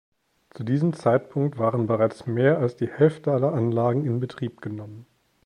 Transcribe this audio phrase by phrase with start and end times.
[0.49, 5.05] Zu diesem Zeitpunkt waren bereits mehr als die Hälfte alle Anlagen in Betrieb genommen.